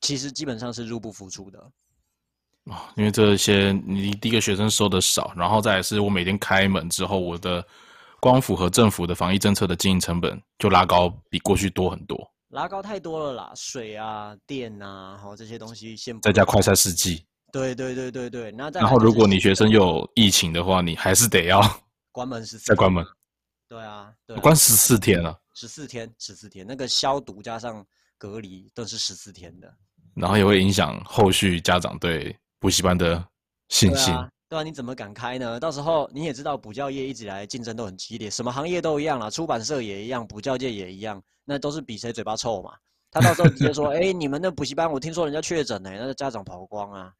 [0.00, 1.70] 其实基本上是入不敷出的。
[2.70, 7.64] 啊，因为这些你第一个学生收的少，然后再是我每天开门之后，我的
[8.20, 12.18] 光符合政府的防疫政策的经营成本就拉高，比过去多很多。
[12.48, 17.24] 拉高太多了啦，水啊、电啊，然后这些东西先再加快筛试剂。
[17.52, 21.60] 对对对对对，那然后如果你学生有疫情的话，你还是得要
[22.12, 23.04] 关门十再关门。
[23.68, 25.40] 对啊，关十四天了。
[25.54, 27.86] 十四天，十四天，那个消毒加上
[28.18, 29.72] 隔离都是十四天的，
[30.14, 33.24] 然后也会影响后续家长对补习班的
[33.68, 34.14] 信心。
[34.48, 35.60] 对啊，你怎么敢开呢？
[35.60, 42.72] 到时候你也知道，补教业一直以来竞争都很激烈，什么行业都一样啦，出版社也一样，补教界也一样，那都是比谁嘴巴臭嘛。
[43.12, 47.12] 他到时候直接说：“哎，你们的补习班，我听说人家确诊呢，那个家长跑光啊。”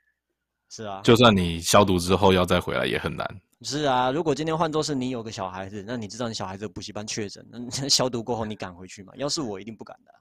[0.71, 3.29] 是啊，就算你消毒之后要再回来也很难。
[3.63, 9.13] 是啊，如果今天换作是你有个小孩子，那你知道你小孩子补习班确诊，那 消毒过后你敢回去吗？
[9.17, 10.13] 要是我，一定不敢的。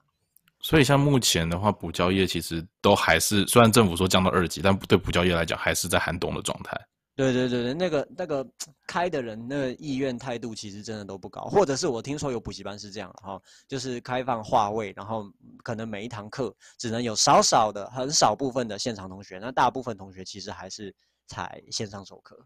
[0.62, 6.78] 所以，像目前的话，补教业其实都还是，虽然政府说降到二级，但对补教业来讲，还是在寒冬的状态。
[7.16, 8.46] 对对对对，那个那个
[8.86, 15.30] 开的人，那个意愿态度其实真的都不高，或者是我听说有补习班是这样哈，就是开放话位，然后
[15.62, 20.94] 可能每一堂课只能有少少的、很少部分的现场同学，那大部分同学其实还是
[21.26, 22.38] 采线上授课。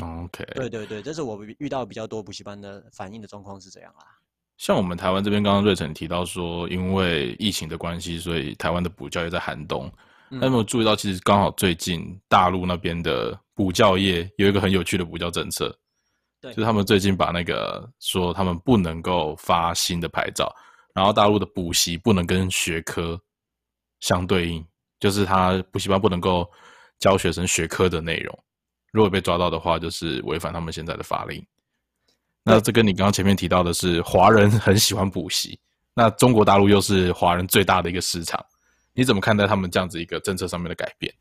[0.00, 4.06] OK，对对对，这是我遇到比较多补习班的反映的状况是这样啦。
[4.62, 9.92] 像我们台湾这边，刚刚瑞成提到说，因为疫情的关系，所以台湾的补教也在寒冬。
[10.30, 15.76] 那有没有注意到，其实刚好最近大陆那边的补教业有一个很有趣的补教政策，
[16.40, 20.54] 对，就他们最近把那个说他们不能够发新的牌照，
[20.94, 23.20] 然后大陆的补习不能跟学科
[23.98, 24.64] 相对应，
[25.00, 26.48] 就是他补习班不能够
[27.00, 28.38] 教学生学科的内容，
[28.92, 31.44] 如果被抓到的话，就是违反他们现在的法令。
[32.44, 35.58] 那这跟你刚刚前面提到的是，华人很喜欢补习，
[35.94, 38.44] 那中国大陆又是华人最大的一个市场。
[38.94, 41.12] 你怎么看待他们这样子一个政策上面的改变？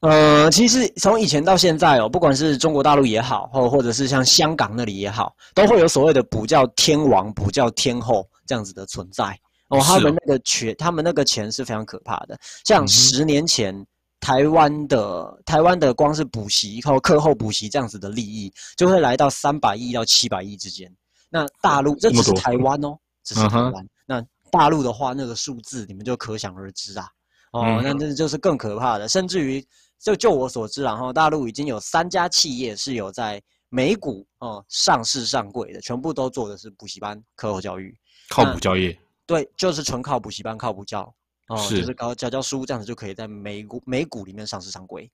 [0.00, 9.78] 呃，其实从以前到现在哦，不管是中国大陆也好，或或者是像香港那里也好，都会有所谓的补教天王、补教天后这样子的存在哦。
[9.80, 12.38] 他们那个钱，他们那个钱是非常可怕的。
[12.64, 13.86] 像十年前，
[14.20, 20.94] 台湾的台湾的光是补习后课后补习这样子的利益，就会来到三百亿到七百亿之间。
[21.30, 23.86] 那大陆这只是台湾哦，只是台湾。
[24.04, 27.08] 那大陆的话，那个数字你们就可想而知啊！
[27.52, 29.08] 哦，那这就是更可怕的。
[29.08, 29.64] 甚至于，
[29.98, 37.96] 就就我所知，然后大陆已经有三家企业是有在美股哦上市上柜的，全部都做的是补习班课后教育，
[38.28, 38.98] 靠补教业。
[39.24, 41.14] 对，就是纯靠补习班，靠补教
[41.50, 45.10] 哦，就是搞教教书，这样子就可以在美股美股里面上市上柜。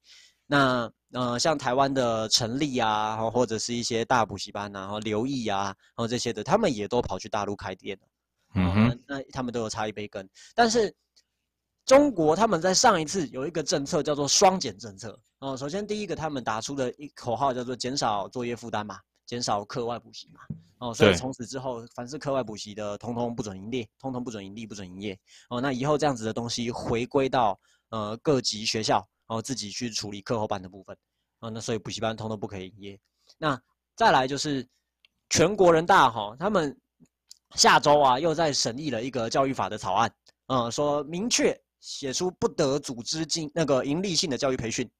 [0.46, 8.08] 那呃，像台湾的成立啊，或者是一些大补习班啊，然后留意啊，然后这些的，他们也都跑去大陆开店了。
[8.54, 10.94] 嗯哼，那他们都有差一杯羹，但是
[11.86, 15.56] 中国他们在上一次有一个政策叫做双减政策哦。
[15.56, 20.40] 首先第一个，他们打出的一口号叫做减少作业负担嘛，减少课外补习嘛。
[20.78, 25.18] 哦，所以从此之后，凡是课外补习的，通通不准营业，通通不准盈利，不准营业。
[25.50, 27.58] 哦，那以后这样子的东西回归到
[27.90, 30.96] 呃各级学校，然后自己去处理课后班的部分。
[31.40, 33.00] 啊，那所以补习班通通不可以营业。
[33.36, 33.60] 那
[33.94, 34.66] 再来就是
[35.28, 36.74] 全国人大哈，他们。
[37.54, 40.12] 下周啊，又在审议了一个教育法的草案，
[40.48, 44.90] 嗯，说明确写出不得组织进那个盈利性的教育培训，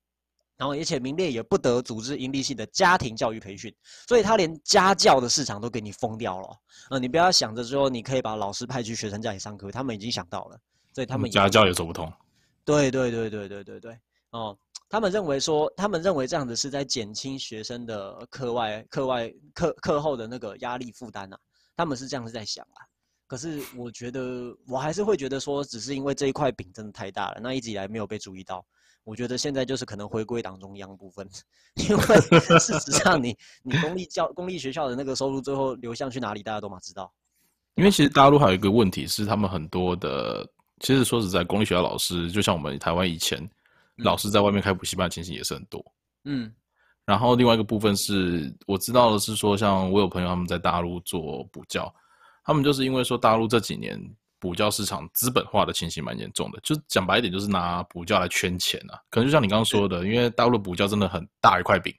[0.57, 3.75] 然后而且名列也不得组织盈利性的家庭教育培训，
[4.09, 6.49] 所以他连家教的市场都给你封掉了。
[6.91, 10.59] 呃，你不要想着说你可以把老师派去学生家里上课，他们已经想到了，
[10.95, 12.11] 所以他们家教也走不通。
[12.65, 13.99] 对对对对对对对，
[14.31, 14.57] 哦，
[14.89, 21.37] 他们认为说，他们认为这样子是在减轻学生的课外课外课课后的那个压力负担呐。
[21.77, 22.81] 他们是这样子在想啊，
[23.27, 28.65] 可是我觉得我还是会觉得说，只是因为这一块饼真的太大了，那一直以来没有被注意到。
[29.07, 31.25] 我觉得现在就是可能回归党中央部分，
[31.89, 32.03] 因为
[32.59, 37.11] 事实上你你公立教公立学校的那个收入最后流向去哪里，大家都嘛知道。
[37.77, 40.45] 因为其实大陆还有一个问题是，他们很多的，
[40.81, 43.49] 其实说实在，公立学校老师就像我们台湾以前
[43.99, 45.85] 老师在外面开补习班的情形也是很多。
[46.25, 46.53] 嗯。
[47.05, 51.95] 然后另外一个部分是我知道的是说，像我有朋友他们在大陆做补教，
[52.45, 54.03] 他们就是因为说大陆这几年
[54.47, 58.95] 补教市场资本化的情形蛮严重的，就讲白一点就是拿补教来圈钱啊。
[59.11, 61.93] 可能就像你刚刚说的，因为大陆补教真的很大一块饼，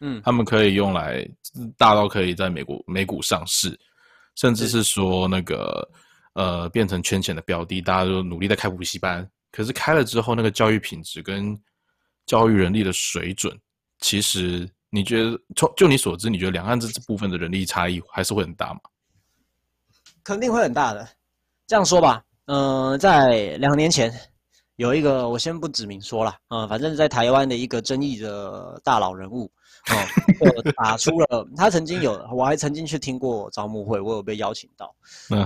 [0.00, 1.28] 嗯，他们可以用来
[1.76, 3.76] 大到可以在美国美股上市，
[4.36, 5.90] 甚至是说那个
[6.34, 11.60] 呃变成圈钱的标的，大家都努力在开补习班，可是开了之后那个教育品质跟
[12.26, 13.58] 教育人力的水准。
[13.98, 18.80] 其实你觉得从就你所知，你觉得两岸这这部分的人力差异还是会很大吗？
[20.22, 21.08] 肯定会很大的。
[21.70, 24.12] 这样说吧，嗯，在两年前
[24.74, 29.48] 有一个，我先不指名说了，嗯，反正在台湾的一个争议的大佬人物，
[29.88, 34.92] 哦， 打出了他曾经有，我还曾经去听过招募会，我有被邀请到，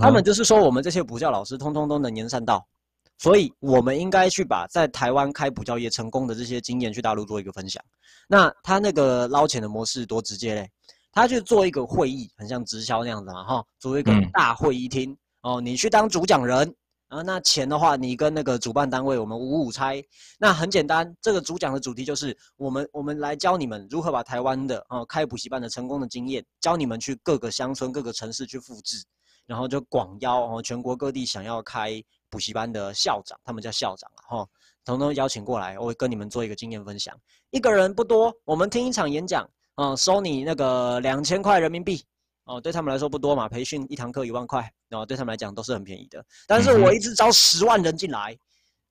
[0.01, 2.67] 他们就是说我们这些补教老师通通都能言善道。
[3.19, 7.85] 所以，我们应该去把在台湾开补教业成功的这些经验去大陆做一个分享。
[8.27, 10.71] 那他那个捞钱的模式多直接嘞？
[11.13, 16.75] 他去做一个会议，很像直销那样子嘛，哈，做一个大会议厅哦，你去当主讲人，
[17.09, 20.03] 啊，那钱的话，你跟那个主办单位我们五五拆。
[20.39, 29.05] 那很简单，这个主讲的主题就是我们我们来教你们如何把台湾的啊开补习班的成功的经验，教你们去各个乡村、各个城市去复制，
[29.45, 34.49] 然后就广邀哦全国各地想要开补习班的校长，他们叫校长啊哈，
[34.83, 37.15] 统统邀请过来，我会跟你们做一个经验分享。
[37.51, 42.03] 一个人不多，我们听一场演讲，嗯，收你那个两千块人民币。
[42.45, 46.23] 哦，对他们来说不多嘛，培训一堂课一万块，哦，对他们来讲都是很便宜的。
[46.47, 48.37] 但是我一直招十万人进来，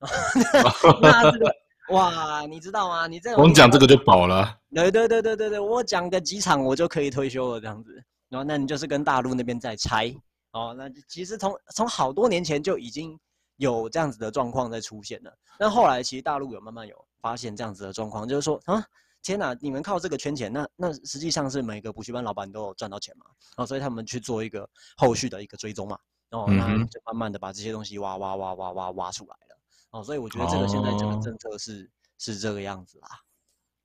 [1.00, 1.54] 那这个
[1.90, 3.06] 哇，你知道吗？
[3.06, 4.58] 你这光讲这个就饱了。
[4.74, 7.94] 对对对对对对，我讲个几场我就可以退休了这样子。
[8.28, 10.12] 然后那你就是跟大陆那边在拆
[10.50, 13.16] 哦，那其实从从好多年前就已经
[13.56, 15.32] 有这样子的状况在出现了。
[15.58, 18.84] 但后来其实大陆有慢慢有发现这样子的状况，就是说啊。
[19.24, 19.56] 天哪！
[19.58, 23.24] 你们靠这个圈钱，那那实际上是每个补习班老板都有赚到钱嘛？
[23.56, 25.98] 哦，所以他们去做一个后续的一个追踪嘛，
[26.30, 29.58] 哦，那就慢慢的把这些东西挖挖挖挖挖挖出来了。
[29.92, 33.08] 哦，所以我觉得这个现在这个政策是是这个样子啦。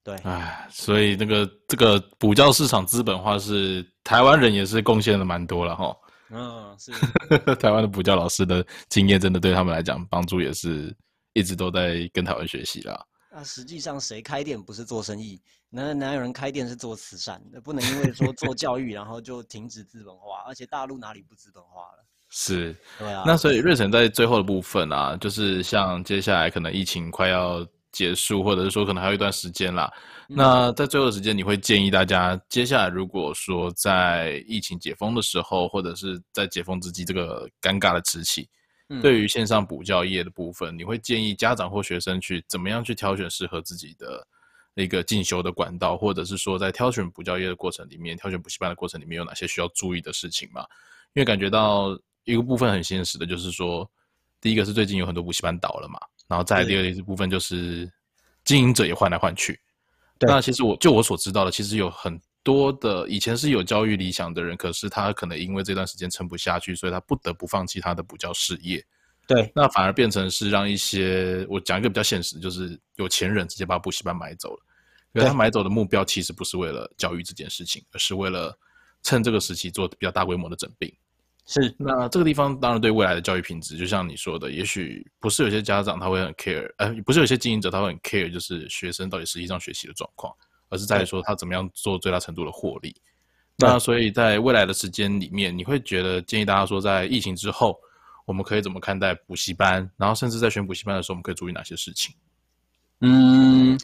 [0.04, 5.95] 对，哎，所以那个这个补教市场资本化是台湾人也是贡献了蛮多了哈。
[6.32, 6.91] 嗯，是
[7.56, 10.93] 台湾的补教老师的经验，真的对他们来讲帮助也是
[11.32, 13.06] 一直都在跟台湾学习啦。
[13.32, 15.39] 那实际上，谁开店不是做生意？
[15.70, 17.62] 哪哪有人开店是做慈善那？
[17.62, 20.44] 不能因为说做教育， 然后就停止资本化。
[20.48, 22.04] 而且大陆哪里不资本化了？
[22.32, 23.24] 是，对啊。
[23.26, 29.92] 那所以瑞成在最后的部分啊，就是像接下来可能疫情快要结束，或者是说可能还有一段时间啦。
[30.28, 38.50] 那在最后的时间，你会建议大家，接下来如果说在疫情解封的时候，或者是在解封之际这个尴尬的时期。
[39.02, 44.28] 对于线上补教业的部分，你会建议家长或学生去怎么样去挑选适合自己的
[44.73, 50.65] 一个进修的管道，或者是说在挑选补教业的过程里面，挑选补习班的过程里面有哪些需要注意的事情吗？
[51.13, 53.89] 因为感觉到一个部分很现实的，就是说，
[54.41, 57.88] 第一个是最近有很多补习班倒了嘛，然后再第二个部分就是
[58.43, 59.60] 经营者也换来换去。
[60.19, 62.19] 那其实我就我所知道的，其实有很。
[62.50, 68.84] 多的以前是有教育理想的人，可是他可能因为这段时间撑不下去，所以他不得不放弃他的补教事业。
[69.28, 74.66] 对，那反而变成是让一些我讲一个比较现实，就是有钱人直接把补习班买走了。
[75.14, 78.58] 因为他买走的目标其实不是为了教育这件事情，而是为了
[79.04, 80.92] 趁这个时期做比较大规模的整病。
[81.46, 90.32] 是，那这个地方当然对未来的教育品质，就像你说的，也许不是有些家长他会很 care，呃，不是有些经营者他会很 care，就是学生到底实际上学习的状况。
[90.70, 92.96] 而是在于说他怎么样做最大程度的获利。
[93.58, 97.78] 那所以在未来的时间里面，你会觉得建议大家说，在疫情之后，
[98.24, 99.90] 我们可以怎么看待补习班？
[99.98, 102.16] 然后甚至在选补习班的时候，我们可以注意哪些事情？
[103.02, 103.78] 嗯，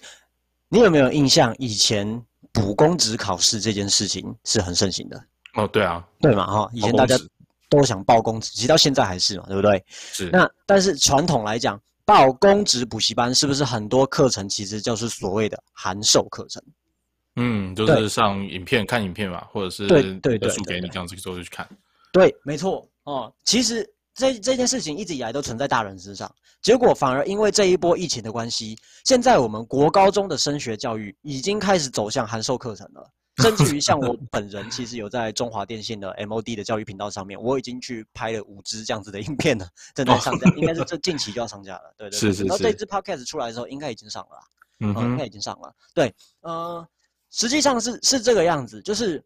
[0.70, 1.54] 你有没有印象？
[1.60, 5.22] 以前补公职考试这件事情是很盛行的。
[5.56, 7.18] 哦，对啊，对嘛，哈，以前大家
[7.70, 9.84] 都想报公职，其实到现在还是嘛，对不对？
[9.90, 10.30] 是。
[10.32, 11.78] 那但是传统来讲。
[12.06, 16.62] 报公职补习班是不是很多课程其实就是所谓的函授课程？
[17.38, 21.68] 嗯，就是上影片看影片嘛，或者是对对对，书给你这样子之后就去看。
[22.14, 23.34] 对，没错哦。
[23.44, 33.10] 其实这这件事情一直以来都存在大人身上，结果反而因为这一波疫情的关系，现在我们国高中的升学教育已经开始走向函授课程了。
[33.44, 41.94] 甚至于像我本人，其实有在中华电信的 MOD 的教育频道上面，我已经去拍了五支这样子的影片了，正在上架，应该是这近期就要上架了。
[41.98, 42.44] 对对，是是是。
[42.46, 44.40] 然后这支 Podcast 出来的时候，应该已经上了，
[44.80, 45.76] 嗯，应该已经上了。
[45.94, 46.88] 对，呃，
[47.30, 49.22] 实际上是是这个样子，就是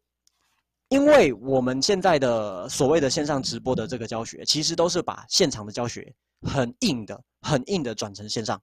[0.87, 8.59] 因为我们现在的所谓的线上直播的这个教学，其实都是把现场的教学很硬的、很硬的转成线上。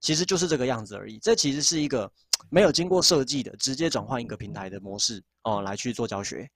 [0.00, 2.10] 其实就是这个样子而已，这其实是一个
[2.48, 6.48] 没有经过设计的，直接转换一个平台的模式哦，来去做教学。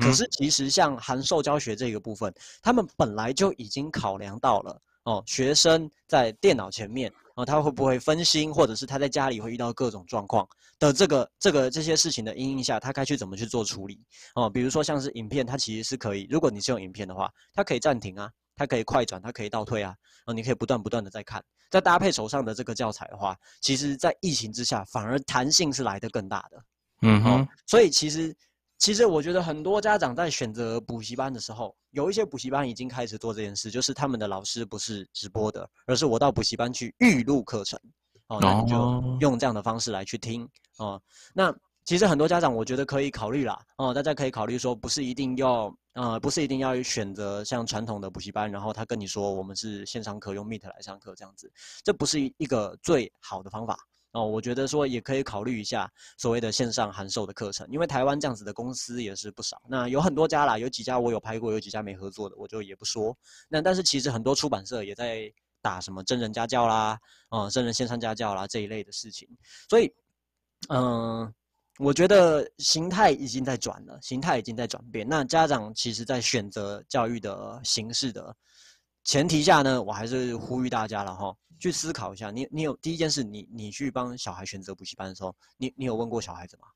[0.00, 10.46] 可是其实像函授教学这个部分，他们本来就已经考量到了哦，学生在电脑前面哦，他会不会分心，或者是他在家里会遇到各种状况
[10.78, 14.02] 的这个这个这些事情的阴影下，他该去怎么去做处理
[14.34, 14.50] 哦？
[14.50, 18.30] 比如说像是影片，它其实是可以，如果你是用影片的话，它可以暂停啊。
[18.58, 19.94] 它可以快转，它可以倒退啊，
[20.26, 26.64] 哦，你可以不断不断的在看，再搭配手上的这个教材的话，其实，在疫情之下，反而弹性是来得更大的。
[27.02, 28.36] 嗯哼，所以其实，
[28.78, 37.78] 其实我觉得很多家长在选择补习班的时候，有一些补习班已经开始做这件事，就是他们的老师不是直播的，而是我到补习班去预录课程，
[38.26, 40.48] 哦，那你就用这样的方式来去听，
[40.78, 41.00] 哦，
[41.32, 41.54] 那。
[41.88, 51.50] 其实很多家长，我觉得可以考虑啦，哦，大家可以考虑说，不是一定要，呃，不是一定要选择像传统的补习班，然后他跟你说我们是线上课，用 Meet 来上课这样子，
[51.82, 53.74] 这不是一个最好的方法，
[54.12, 59.58] 哦，我觉得说也可以考虑一下所谓的线上函授的课程，因为台湾这样子的公司也是不少。
[59.66, 63.16] 那有很多家啦，有几家我有拍过，有几家没合作的，我就也不说。
[63.48, 65.32] 那但是其实很多出版社也在
[65.62, 66.98] 打什么真人家教啦，
[67.30, 69.26] 啊，真人线上家教啦这一类的事情。
[69.70, 69.90] 所以，
[70.68, 71.32] 嗯，
[71.78, 75.06] 我觉得形态已经在转了，形态已经在转变。
[75.08, 78.34] 那家长其实在选择教育的形式的
[79.04, 81.34] 前提下呢，我还是呼吁大家了哈。
[81.60, 86.68] 去思考一下，你你有第一件事，你你去帮小孩选择补习班的时候，你你有问过小孩子吗？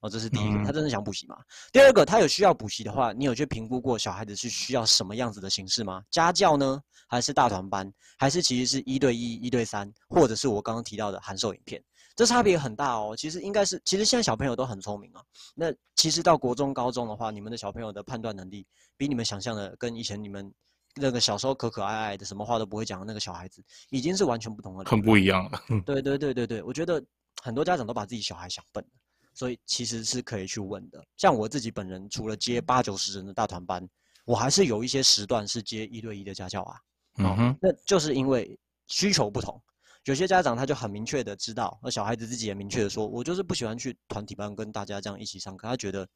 [0.00, 1.36] 哦，这是第一个，他真的想补习吗？
[1.72, 6.00] 第二个，他有需要补习的话，你有去评估过小孩子是需要什么样子的形式吗？
[6.08, 11.82] 家教呢，还是大团班，还是其实是一对一、一对三，或者是我刚刚提到的函授影片？
[12.18, 13.14] 这差别很大哦。
[13.16, 15.22] 其实应该是，其实现在小朋友都很聪明啊。
[15.54, 18.66] 那其实到国中、高中的话，你们的小朋友的判断能力
[18.96, 20.52] 比你们想象的跟以前你们。
[21.00, 25.62] 那个小时候可可爱爱的，什么话都不会讲的那个小孩子，已经是完全不同了，很不一样了。
[25.86, 27.00] 对对对对对，我觉得
[27.40, 28.90] 很多家长都把自己小孩想笨了，
[29.32, 31.00] 所以其实是可以去问的。
[31.16, 33.86] 像我自己本人，除了接八九十人的大团班，
[34.24, 36.76] 我还是有一些时段是接一对一的家教啊。
[37.18, 38.58] 嗯哼，那就是因为
[38.88, 39.62] 需求不同，
[40.08, 46.08] 有些家长他就很明确的知道，那小孩子自己也明确的说，我就是不喜欢去团体班跟大家这样一起上课，他觉得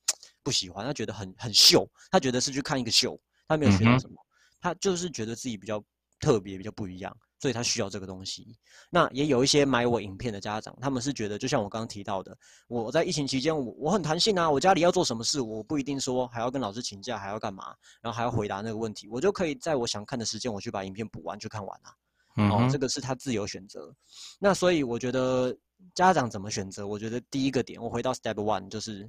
[0.43, 4.17] 不喜欢，他觉得很很秀，他觉得是去看一个秀，他没有学到什么。
[4.63, 5.79] 他就是觉得自己比较
[6.19, 8.57] 特别，比较不一样，所以他需要这个东西。
[8.89, 12.35] 那也有一些买我影片的家长，他们是觉得，就像我刚刚提到的，
[12.69, 21.93] 我在疫情期间，我我很弹性啊，我家里要做什么事，我不一定说还要跟老师请假，还要干嘛，然后还要回答那个问题，我就可以在我想看的时间，我去把影片补完，去看完啊。
[22.37, 23.95] 哦，这个是他自由选择。
[24.39, 25.55] 那所以我觉得
[25.95, 26.87] 家长怎么选择？
[26.87, 29.09] 我觉得第一个点，我回到 step one，就是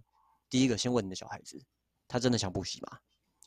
[0.50, 1.58] 第一个先问你的小孩子，
[2.08, 2.98] 他真的想补习吗？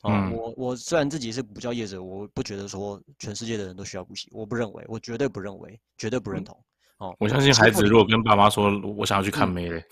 [0.03, 6.55] 哦，我我虽然自己是补教业者，我不觉得说全世界的人都需要补习，我不认为，我绝对不认为，绝对不认同。
[6.99, 9.83] 哦，我相信孩子如果跟爸妈说我想要去看妹嘞，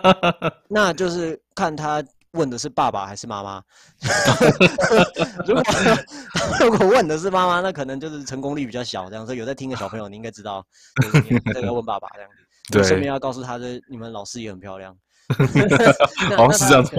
[0.68, 2.02] 那就是看他
[2.32, 3.62] 问的是爸爸还是妈妈。
[5.46, 5.62] 如果
[6.60, 9.08] 如果问的是妈妈，那可能就是成功率比较小。
[9.08, 10.64] 这样说有在听的小朋友，你应该知道，
[11.54, 12.30] 这个问爸爸这样。
[12.70, 14.96] 对，顺便要告诉他的，你们老师也很漂亮。
[16.36, 16.94] 好像是这样子。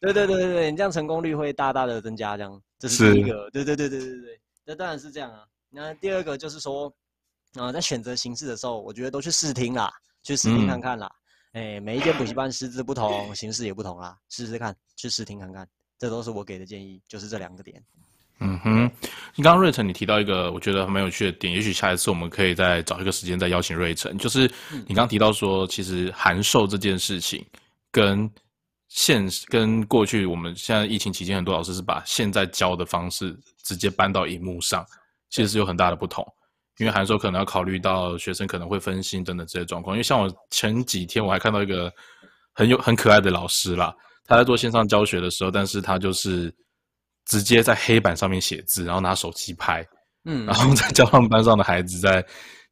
[0.00, 3.48] 对对对对对，你这样成功率会大大的增加，这样这是第一个。
[3.50, 5.44] 对对对对对对，那当然是这样啊。
[5.70, 6.92] 那第二个就是说，
[7.54, 9.90] 啊，在选择形式的时候，我觉得都去试听啦，
[10.22, 11.10] 去试听看看啦。
[11.54, 15.66] 哎，每一间补习班师资不同，形式也不同啦，试试看，去试听看看，
[15.98, 17.82] 这都是我给的建议，就是这两个点。
[18.40, 18.90] 嗯哼，
[19.34, 27.44] 你刚刚瑞成你提到一个我觉得蛮有趣的点，也许下一次我们可以再找一个时间再邀请瑞成，就是你刚刚提到说，其实函授这件事情
[27.90, 28.30] 跟。
[28.88, 34.86] 现跟过去，我们现在疫情期间，很多老师是把现在教的方式直接搬到荧幕上，
[35.30, 36.24] 其实是有很大的不同。
[36.78, 39.96] 因为函授可能要考虑到学生可能会分心等等这些状况。
[39.96, 41.92] 因为像我前几天我还看到一个
[42.52, 43.94] 很有很可爱的老师啦，
[44.26, 46.54] 他在做线上教学的时候，但是他就是
[47.26, 49.86] 直接在黑板上面写字，然后拿手机拍，
[50.24, 52.24] 嗯，然后再教他们班上的孩子在。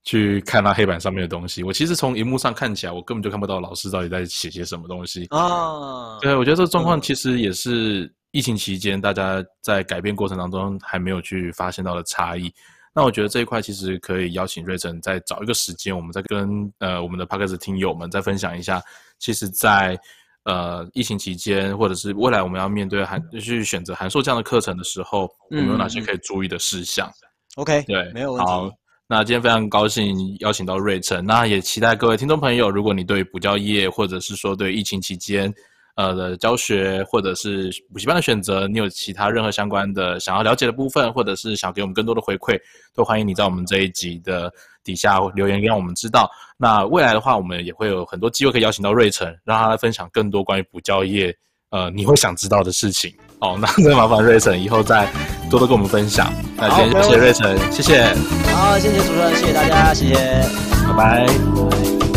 [0.05, 6.19] 去看他黑板上面的东西，我其实从荧幕上看起来，我根本就看不到老师到底在写些什么东西啊。
[6.21, 12.53] 对，我觉得这个状况其实也是疫情期间大家在改变过程当中还没有去发现到的差异。
[12.95, 18.83] 那我觉得这一块其实可以邀请瑞成再找一个时间，我们再跟呃我们的 p a r k e s 听友们再分享一下，
[19.19, 19.99] 其实，在
[20.45, 27.11] 呃疫情期间或者是未来我们要面对函去选择函授这样的课程的时候，我们有哪些可以注意的事项
[27.57, 28.77] ？OK，对，没有问题。
[29.09, 35.53] 那今天非常高兴邀请到瑞成，那也期待各位听众朋友，如果你对补教业或者是说对疫情期间，
[35.95, 42.59] 呃的教学或者是补习班的选择，你有其他任何相关的想要了解的部分，或者是想给我们更多的回馈，
[42.95, 46.31] 都欢迎你在我们这一集的底下留言让我们知道。
[46.57, 51.35] 那未来的话，我们也会有很多机会可以邀请到瑞成，让他来分享更多关于补教业。
[51.71, 55.11] 呃，你会想知道的事情哦，那 再麻烦瑞成以后再
[55.51, 56.31] 多多跟我们分享。
[56.55, 58.15] 那今天谢谢瑞成，谢谢。
[58.55, 60.15] 好，谢谢主持人，谢谢大家，谢谢，
[60.87, 62.12] 拜拜。